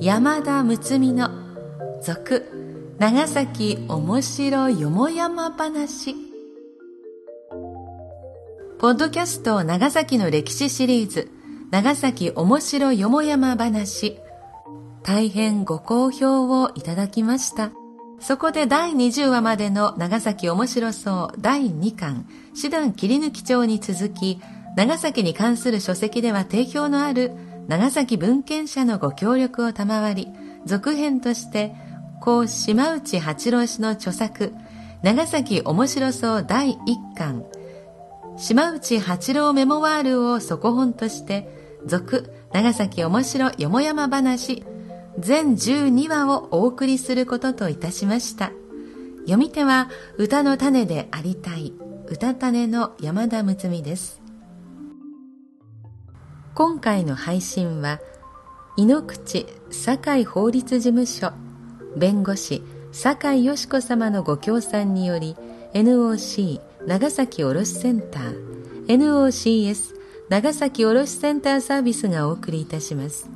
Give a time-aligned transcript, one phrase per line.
[0.00, 1.30] 山田睦美の
[2.02, 2.44] 続
[2.98, 6.14] 長崎おもしろよもやま話。
[8.78, 11.30] ポッドキャスト長崎の歴史シリーズ
[11.70, 14.18] 長崎おもしろよもやま話。
[15.02, 17.72] 大変ご好評をいただきました。
[18.26, 24.40] そこで第20話までの長崎おもしろそう第2巻師団切り抜き帳に続き
[24.76, 27.32] 長崎に関する書籍では定評のある
[27.68, 30.28] 長崎文献者のご協力を賜り、
[30.66, 31.74] 続編として、
[32.20, 34.52] 故島内八郎氏の著作、
[35.02, 37.44] 長崎面白そう第一巻、
[38.36, 41.48] 島内八郎メモワールを底本として、
[41.86, 44.62] 続長崎面白よもやま話、
[45.18, 48.52] 全12話をお送りすることといたしました。
[49.20, 51.72] 読み手は歌の種でありたい、
[52.06, 54.20] 歌種の山田睦美です。
[56.54, 57.98] 今回の配信は
[58.76, 61.32] 井ノ口堺法律事務所
[61.96, 65.36] 弁護士堺よし子様のご協賛により
[65.72, 69.94] NOC 長崎卸センター NOCS
[70.28, 73.33] 長崎卸センターサービスがお送りいたします。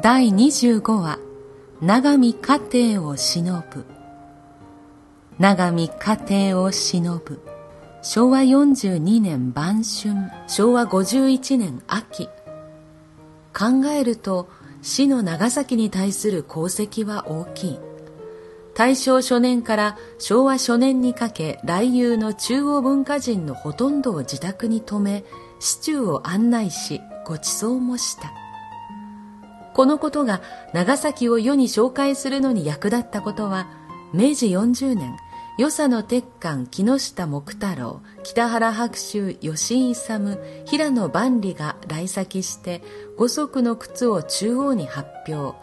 [0.00, 1.18] 第25話
[1.82, 3.84] 長見家庭を忍ぶ。
[5.38, 7.42] 長見家庭を忍ぶ。
[8.00, 12.30] 昭和42年晩春昭和51年秋。
[13.52, 14.48] 考えると
[14.80, 17.78] 死の長崎に対する功績は大きい。
[18.72, 25.22] 大正初年から昭和初年にかけ来遊の中央文化人のほとんどを自宅に泊め
[25.60, 28.41] 市中を案内しご馳走もした。
[29.74, 33.68] このことが長崎を世に紹介するのに役立ったことは、
[34.12, 35.16] 明治40年、
[35.58, 42.82] 与謝野鉄管木下木太郎、北原白秋、吉井勇、平野万里が来先して、
[43.16, 45.56] 五足の靴を中央に発表。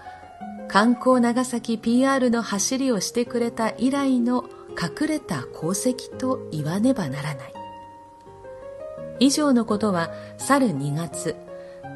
[0.68, 7.54] 観光長崎 PR の走りをしてくれた以来の隠れた功績と言わねばならない。
[9.20, 11.36] 以上のことは、去る2月、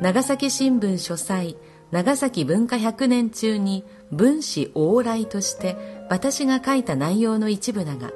[0.02, 1.56] 長崎新聞書斎、
[1.94, 5.78] 長崎文化100年中に文史往来として
[6.09, 8.09] 私が書いた内容の一部だが、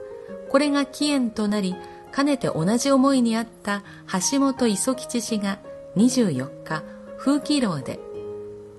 [0.49, 1.75] これが起源となり、
[2.11, 3.83] かねて同じ思いにあった
[4.31, 5.59] 橋本磯吉氏が
[5.95, 6.83] 24日、
[7.19, 7.99] 風紀楼で、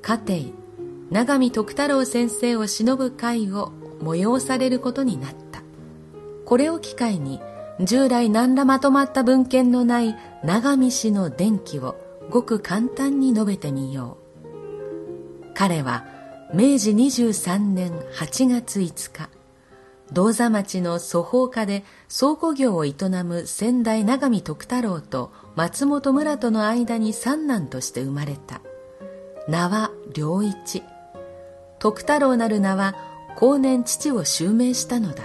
[0.03, 0.53] 家庭、
[1.13, 3.71] 長見徳太郎先生を忍ぶ会を
[4.03, 5.63] 催されることになった。
[6.45, 7.41] これを機会に、
[7.79, 11.95] 従来何らまとまった文献のない長見氏の伝記を
[12.31, 14.28] ごく簡単に述べてみよう。
[15.59, 16.05] 彼は
[16.55, 19.29] 明治23年8月5日、
[20.13, 21.83] 銅座町の粗法家で
[22.17, 28.61] 倉庫業を営む先代長見徳太郎と松本村との間に三男として生まれた。
[29.49, 30.85] 名は良一。
[31.81, 32.95] 徳太郎なる名は
[33.35, 35.25] 後年父を襲名したのだ。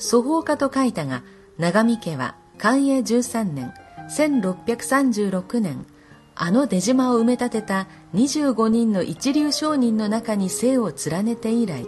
[0.00, 1.22] 粗法家と書いたが、
[1.58, 3.74] 長見家は寛永13年、
[4.08, 5.84] 1636年
[6.34, 11.86] あの出島を埋め立てた25人の一流商人の中に姓を連ねて以来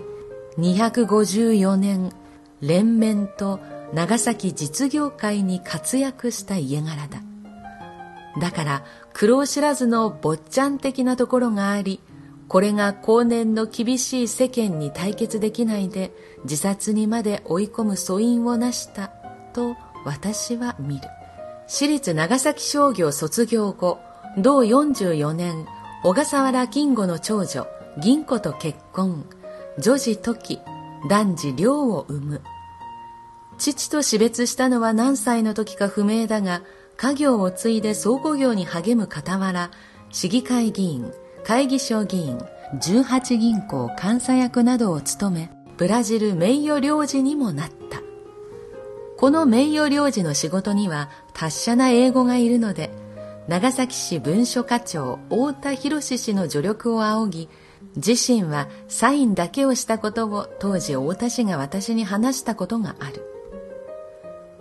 [0.58, 2.12] 254年
[2.60, 3.60] 連綿と
[3.92, 7.22] 長崎実業界に活躍した家柄だ。
[8.40, 12.00] だから苦労知らずの坊ちゃん的なところがあり
[12.48, 16.12] これが後年の厳しい世間に対決できないで
[16.44, 19.08] 自殺にまで追い込む素因をなした
[19.52, 21.08] と私は見る。
[21.66, 23.98] 私立長崎商業卒業後
[24.38, 25.66] 同44年、
[26.02, 27.66] 小笠原金吾の長女、
[27.98, 29.24] 銀子と結婚、
[29.78, 30.60] 女児時、
[31.08, 32.40] 男児良を産む。
[33.58, 36.62] 父と死別したのは何歳の時か不明だが、
[36.96, 39.70] 家業を継いで倉庫業に励む傍ら、
[40.10, 41.12] 市議会議員、
[41.44, 42.38] 会議所議員、
[42.78, 48.02] 18銀行監査役などを務めブラジル名誉領事にもなった
[49.16, 52.90] この名誉領事の仕事には達者な英語がいるので
[53.46, 57.48] 長崎市文書課長太田博氏の助力を仰ぎ
[57.96, 63.22] 自身はサインだけをしたことを当時太田氏が私に話したことがある。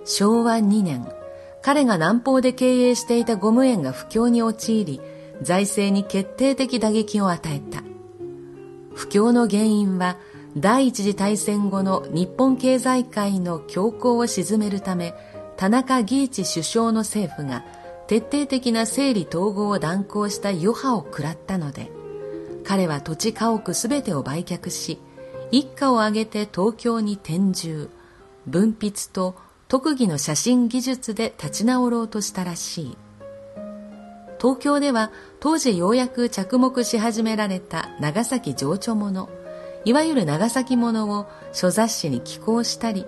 [0.06, 1.08] 昭和2年
[1.62, 5.02] 彼が南方で経営していたゴム園が不況に陥り
[5.42, 7.84] 財政に決定的打撃を与えた。
[8.94, 10.18] 不況の原因は
[10.58, 15.16] 第一次大戦後の日本経済界の強行を鎮めるため
[15.56, 17.64] 田中義一首相の政府が
[18.08, 21.92] 徹底的な整理統合を断行した余波を食らったので
[22.64, 25.00] 彼は土地家屋すべてを売却し
[25.52, 27.90] 一家を挙げて東京に転住
[28.46, 29.36] 文筆と
[29.68, 32.98] 特技の写真技術で立ち直ろうとしたらしい。
[34.44, 35.10] 東京では
[35.40, 39.30] 当時ようやく着目し始められた長崎情緒物
[39.86, 43.06] いわゆる長崎物を書雑誌に寄稿したり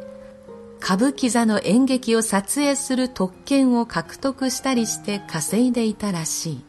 [0.80, 6.66] 歌舞伎座の演劇を撮影する特権を獲得したりして稼いでいたらしい。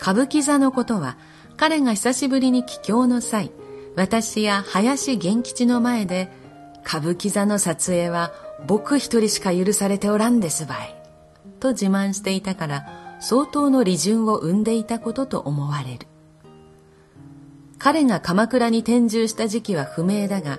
[0.00, 1.16] 歌舞伎座のことは
[1.56, 3.50] 彼が久しぶりに帰郷の際
[3.96, 6.28] 私や林源吉の前で
[6.84, 8.32] 歌舞伎座の撮影は
[8.66, 10.94] 僕一人しか許されておらんですばい。
[11.60, 16.06] と自慢していたから相当の利潤を生んでいたことと思われる。
[17.78, 20.58] 彼が鎌倉に転住した時期は不明だが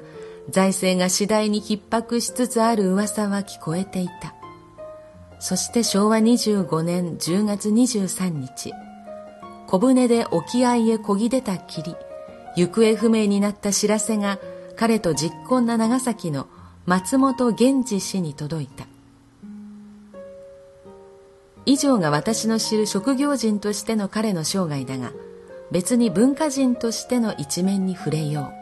[0.50, 4.36] 財政が次第に逼迫しつつある噂は聞こえていた。
[5.40, 8.74] そして昭和25年10月23日
[9.68, 11.96] 小舟で沖合へ漕ぎ出たきり
[12.56, 14.40] 行方不明になった知らせが
[14.76, 16.48] 彼と実婚な長崎の
[16.86, 18.86] 松本源氏氏に届いた。
[21.66, 25.12] 以上が私の知る職業人としての彼の生涯だが
[25.72, 28.55] 別に文化人としての一面に触れよう。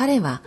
[0.00, 0.40] 彼は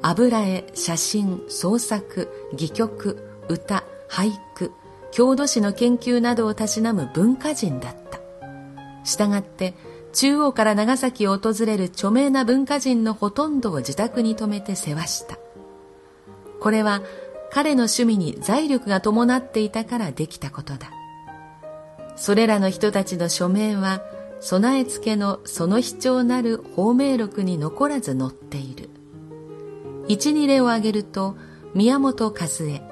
[0.00, 4.72] 油絵写真創作戯曲歌俳句
[5.12, 8.18] 郷土史の研究などをたしなむ文化人だった。
[9.04, 9.74] したがって
[10.14, 15.36] 中央から長崎を訪れる著名な文化人のほとんどを自宅に泊めて世話した。
[16.58, 17.02] これは
[17.52, 20.90] 彼の趣味に財力が伴っていたからできたことだ。
[22.16, 24.00] それらの人たちの署名は
[24.44, 28.90] 備え付けのその卑重なる芳名録に残らず載っている。
[30.08, 31.36] 一二例を挙げると
[31.74, 32.82] 宮本和恵。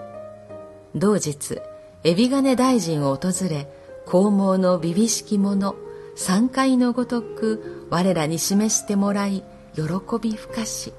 [0.94, 1.60] 同日
[2.04, 3.68] 海老金大臣を訪れ
[4.06, 5.74] 黄毛の美々しき者
[6.16, 9.42] 三回のごとく我らに示してもらい
[9.74, 9.82] 喜
[10.20, 10.92] び深し。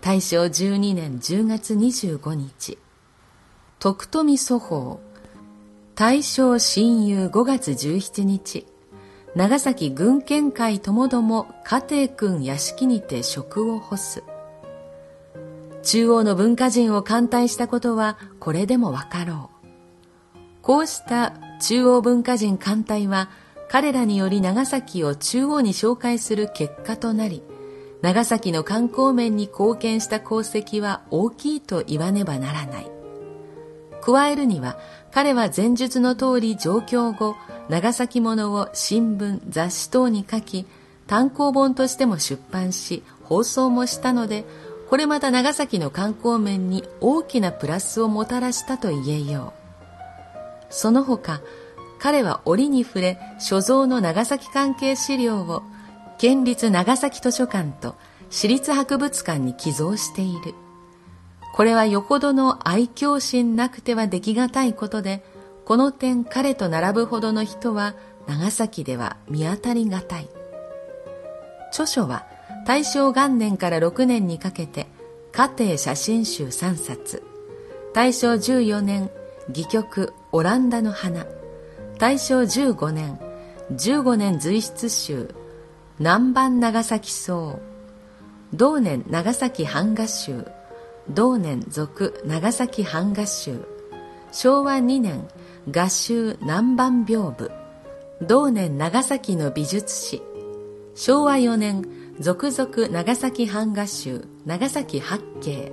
[0.00, 2.78] 大正12年10月25日
[3.80, 5.00] 徳富祖法
[5.96, 8.66] 大正親友5月17日
[9.34, 14.22] 長崎軍県会ともども家庭君屋敷にて職を干す。
[15.88, 21.32] 中央の文化人を歓待したことはこれでもわかろうこうした
[21.62, 23.30] 中央文化人艦隊は
[23.70, 27.42] 彼らにより長崎を中央に紹介する結果となり
[28.02, 32.90] 長崎の観光面に貢献した功績は大きいと言わねばならない。
[34.00, 34.78] 加えるには、
[35.12, 37.34] 彼は前述の通り上京後、
[37.68, 40.66] 長崎物を新聞、雑誌等に書き、
[41.08, 44.44] 単行本としても出版し、放送もしたので、
[44.88, 49.58] これまた長崎の観光面に大きなプラスをもたらしたと言えよう。
[50.70, 51.40] その他、
[51.98, 55.62] 彼は折に触れ、所蔵の長崎関係資料を
[56.16, 57.96] 県立長崎図書館と
[58.30, 60.54] 私立博物館に寄贈している。
[61.54, 65.22] これはよほどの愛嬌心なくてはできがたいことで、
[65.64, 67.94] この点彼と並ぶほどの人は
[68.26, 70.28] 長崎では見当たりがたい。
[71.70, 72.26] 著書は
[72.68, 74.88] 大正元年から6年にかけて
[75.32, 77.22] 家庭写真集3冊、
[77.94, 79.08] 大正14年
[79.48, 81.24] 戯曲オランダの花、
[81.98, 83.18] 大正15年
[83.72, 85.34] 15年随筆集
[85.98, 87.58] 南蛮長崎荘。
[88.54, 90.44] 同年長崎版画集。
[91.14, 93.58] 同年続長崎版画集。
[94.30, 95.26] 昭和2年
[95.72, 97.50] 画集南蛮屏風。
[98.26, 100.20] 同年長崎の美術史。
[100.94, 101.82] 昭和4年
[102.20, 105.72] 続々長崎版画集長崎八景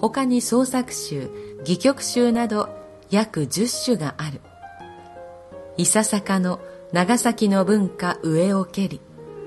[0.00, 1.30] 他に創作集
[1.60, 2.70] 戯曲集など
[3.10, 4.40] 約10種がある。
[5.76, 6.60] いささかの
[6.92, 9.00] 長崎の文化上を蹴り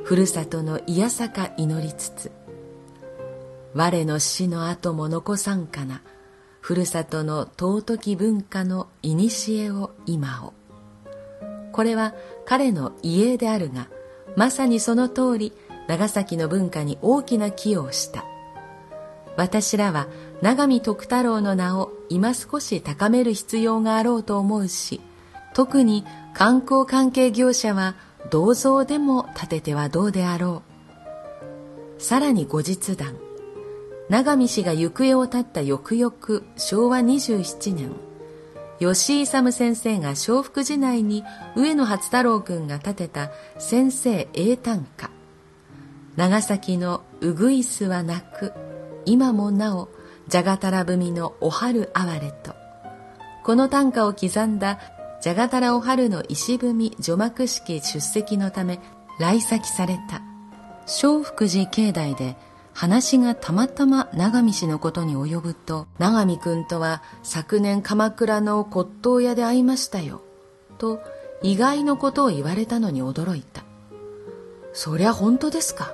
[0.04, 2.32] ふるさとのいやさか祈りつつ
[3.74, 6.02] 我の死の後も残さんかな
[6.62, 10.54] ふるさとの尊き文化の古を今を。
[11.72, 12.14] これは
[12.46, 13.90] 彼の遺影であるが
[14.36, 15.54] まさにその通り
[15.88, 18.26] 長崎の文化に大きな寄与をした。
[19.38, 20.08] 私らは
[20.42, 25.02] 永見徳太郎の名を今少し高める必要があろうと思うし
[25.54, 27.96] 特に観光関係業者は
[28.32, 30.64] 銅像でも建ててはどうであろ
[31.98, 32.02] う。
[32.02, 33.16] さらに後日談。
[34.10, 36.14] 永見氏が行方を絶った翌々
[36.58, 37.90] 昭和27年
[38.80, 41.24] 吉井勇先生が笑福寺内に
[41.56, 45.10] 上野初太郎君が建てた先生英短歌
[46.16, 48.54] 長崎のうぐいすは泣く
[49.06, 49.90] 今もなお
[50.28, 52.56] じゃがたら文のお春哀れと。
[53.44, 54.80] この短歌を刻んだ
[55.22, 58.80] じゃがたらお春の石踏み除幕式出席のため
[59.20, 60.22] 来先された。
[60.88, 62.38] 笑福寺境内で
[62.74, 70.22] 話がたまたま長見氏のことに及ぶと長見君とは昨年鎌倉の骨董屋で会いましたよ
[70.78, 71.02] と
[71.42, 73.64] 意外のことを言われたのに驚いた。
[74.74, 75.94] そりゃ本当ですか？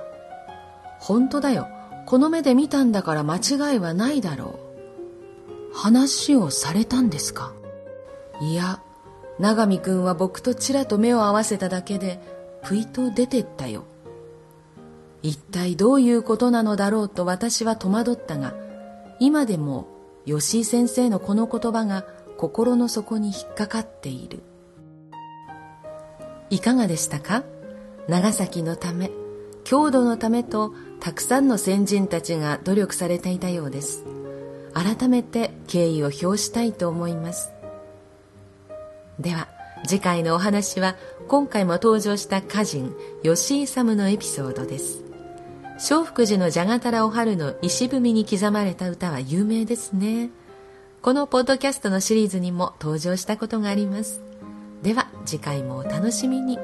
[1.02, 1.68] 本当だよ
[2.06, 4.60] この目で見たんだから間違いはないだろ
[5.72, 5.74] う。
[5.74, 7.54] 話をされたんですか？
[8.40, 8.80] いや、
[9.38, 12.20] 永見くんは僕とちらと目を合わせただけで、
[12.62, 13.84] ぷいと出てったよ。
[15.22, 18.54] 一体どういうことなのだろうと私は戸惑ったが、
[19.18, 19.86] 今でも
[20.26, 22.04] 吉井先生のこの言葉が
[22.36, 24.42] 心の底に引っかかっている。
[26.50, 27.44] いかがでしたか？
[28.08, 29.10] 長崎のため、
[29.64, 34.04] 郷土のためとたくさんの先人たちが努力されていたようです。
[34.72, 37.50] 改めて敬意を表したいと思います。
[39.18, 39.48] では
[39.84, 40.94] 次回のお話は
[41.26, 42.94] 今回も登場した歌人
[43.24, 45.02] 吉井勇のエピソードです。
[45.90, 50.30] 笑福寺のじゃがたらお春の石踏みに刻まれた歌は有名ですね。
[51.00, 54.20] このポッドキャストのシリーズにも登場したことがあります。
[54.84, 56.60] では次回もお楽しみに。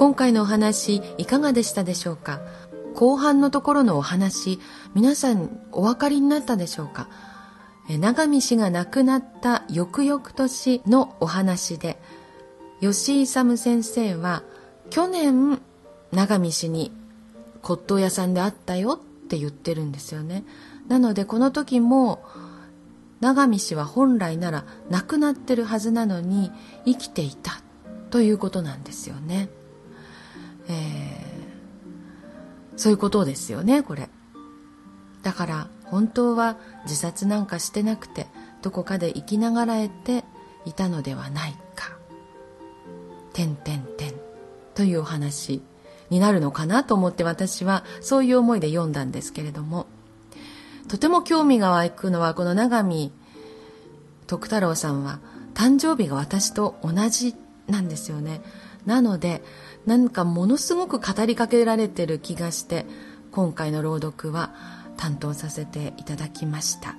[0.00, 2.40] 今回のお話いかがでしたでしょうか？
[2.94, 4.58] 後半のところのお話
[4.94, 7.10] 皆さんお分かりになったでしょうか？
[7.86, 12.00] 永見氏が亡くなった翌々年のお話で
[12.80, 14.42] 吉井勇先生は
[14.88, 15.60] 去年
[16.12, 16.92] 永見氏に
[17.60, 20.44] 骨董屋さんで会ったよって言ってるんですよね。
[20.88, 22.24] なのでこの時も
[23.20, 26.50] 永見氏は本来なら亡くなってるはずなのに
[26.86, 27.60] 生きていた
[28.08, 29.50] ということなんですよね。
[30.70, 34.08] えー、そういうことですよねこれ。
[35.22, 38.26] だから本当は自殺なんかしてなくて
[38.62, 40.24] どこかで生きながらえて
[40.64, 41.90] いたのではないか
[43.34, 44.14] 「てんてんてん」
[44.74, 45.62] というお話
[46.08, 49.86] になるのかなと思って私はそういう思いで読んだんですけれども。
[50.88, 53.12] とても興味が湧くのはこの永見
[54.26, 55.20] 徳太郎さんは
[55.54, 57.36] 誕生日が私と同じ
[57.68, 58.40] なんですよね。
[58.86, 59.42] なので
[59.86, 62.86] なんかものすごく語りかけられてる気がして
[63.30, 64.54] 今回の朗読は
[64.96, 66.96] 担当させていただきました。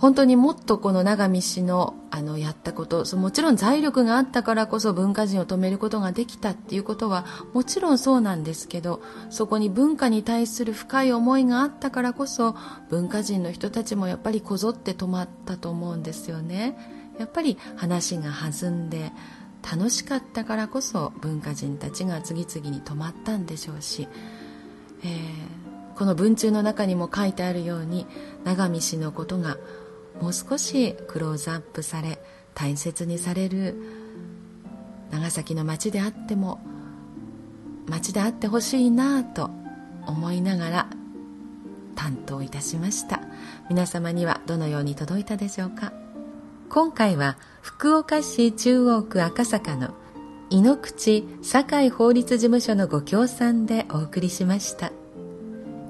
[0.00, 12.56] 本当にもっとこの永見氏のあのやったこともちろん財力があったからこそ文化人を止めることができたっていうことはもちろんそうなんですけどそこに文化に対する深い思いがあったからこそ
[12.88, 16.76] 文化人の人たちもやっぱりこぞって止まったと思うんですよね。
[17.18, 19.12] やっぱり話が弾んで
[19.62, 24.08] 楽しかったからこそ文化人たちが次々に泊まったんでしょうし、
[25.04, 28.06] えー、この文中の中にも書いてあるように
[28.44, 29.58] 永見氏のことが
[30.20, 32.20] もう少しクローズアップされ
[32.54, 33.80] 大切にされる
[35.10, 36.60] 長崎の町であっても
[37.86, 39.50] 町であってほしいなと
[40.06, 40.86] 思いながら
[41.96, 43.20] 担当いたしました。
[43.68, 45.92] 皆様にはどのように届いたでしょうか？
[46.70, 49.92] 今回は福岡市中央区赤坂の
[50.50, 54.92] 井ノ口堺法律事務所のご協賛でお送りしました。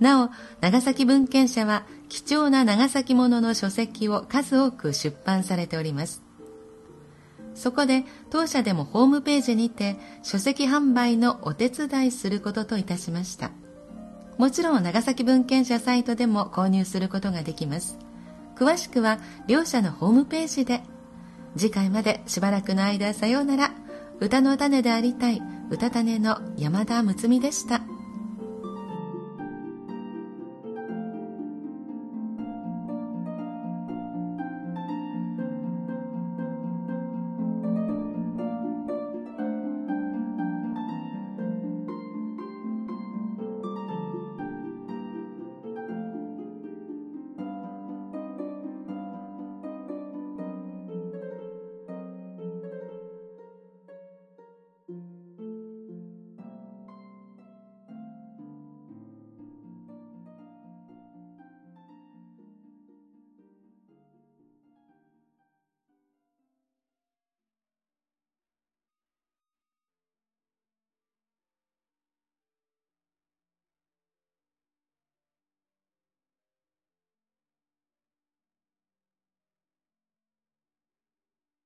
[0.00, 6.22] なお、長崎文献社は貴重な長崎ものの書籍を数多く出版されております。
[7.54, 13.52] そこで当社でもホームページにて書籍販売のお手伝いすることといたしました。
[14.38, 17.96] もちろん長崎文献社サイトでも購入することができます。
[18.56, 20.82] 詳しくは両社のホームページで。
[21.56, 23.72] 次回までしばらくの間さようなら。
[24.18, 25.40] 歌の種でありたい
[25.70, 27.80] 歌種の山田睦美でした。